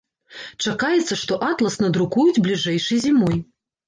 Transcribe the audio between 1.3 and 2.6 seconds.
атлас надрукуюць